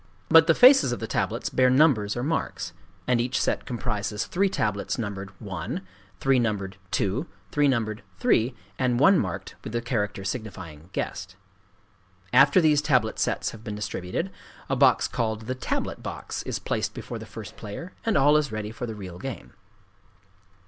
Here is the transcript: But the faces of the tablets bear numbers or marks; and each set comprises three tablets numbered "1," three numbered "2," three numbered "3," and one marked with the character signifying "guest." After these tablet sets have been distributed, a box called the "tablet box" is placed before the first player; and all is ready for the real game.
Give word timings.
But 0.29 0.47
the 0.47 0.55
faces 0.55 0.91
of 0.91 0.99
the 0.99 1.05
tablets 1.05 1.49
bear 1.51 1.69
numbers 1.69 2.17
or 2.17 2.23
marks; 2.23 2.73
and 3.05 3.21
each 3.21 3.39
set 3.39 3.67
comprises 3.67 4.25
three 4.25 4.49
tablets 4.49 4.97
numbered 4.97 5.29
"1," 5.39 5.79
three 6.19 6.39
numbered 6.39 6.77
"2," 6.89 7.27
three 7.51 7.67
numbered 7.67 8.01
"3," 8.17 8.55
and 8.79 8.99
one 8.99 9.19
marked 9.19 9.53
with 9.63 9.73
the 9.73 9.79
character 9.83 10.23
signifying 10.23 10.89
"guest." 10.91 11.35
After 12.33 12.59
these 12.59 12.81
tablet 12.81 13.19
sets 13.19 13.51
have 13.51 13.63
been 13.63 13.75
distributed, 13.75 14.31
a 14.69 14.75
box 14.75 15.07
called 15.07 15.41
the 15.41 15.53
"tablet 15.53 16.01
box" 16.01 16.41
is 16.49 16.57
placed 16.57 16.95
before 16.95 17.19
the 17.19 17.27
first 17.27 17.55
player; 17.55 17.93
and 18.03 18.17
all 18.17 18.37
is 18.37 18.51
ready 18.51 18.71
for 18.71 18.87
the 18.87 18.95
real 18.95 19.19
game. 19.19 19.53